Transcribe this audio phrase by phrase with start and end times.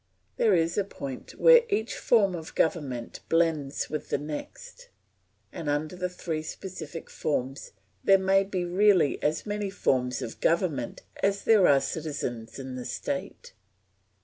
[0.37, 4.89] There is a point where each form of government blends with the next;
[5.53, 11.03] and under the three specific forms there may be really as many forms of government
[11.21, 13.53] as there are citizens in the state.